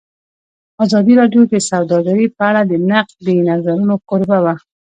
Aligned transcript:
ازادي 0.85 1.13
راډیو 1.21 1.41
د 1.51 1.55
سوداګري 1.69 2.25
په 2.37 2.41
اړه 2.49 2.61
د 2.71 2.73
نقدي 2.91 3.35
نظرونو 3.49 3.93
کوربه 4.09 4.37
وه. 4.43 4.53